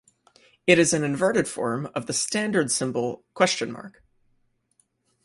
[0.65, 3.23] It is an inverted form of the standard symbol?